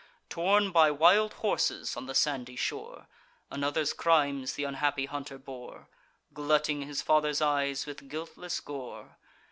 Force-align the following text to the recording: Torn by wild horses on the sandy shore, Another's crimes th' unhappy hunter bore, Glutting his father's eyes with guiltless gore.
Torn 0.29 0.71
by 0.71 0.89
wild 0.89 1.33
horses 1.45 1.95
on 1.95 2.07
the 2.07 2.15
sandy 2.15 2.55
shore, 2.55 3.05
Another's 3.51 3.93
crimes 3.93 4.53
th' 4.55 4.61
unhappy 4.61 5.05
hunter 5.05 5.37
bore, 5.37 5.89
Glutting 6.33 6.81
his 6.81 7.03
father's 7.03 7.39
eyes 7.39 7.85
with 7.85 8.09
guiltless 8.09 8.59
gore. 8.61 9.17